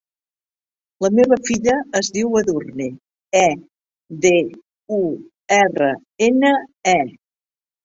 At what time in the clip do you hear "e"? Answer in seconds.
3.43-3.45, 6.97-6.99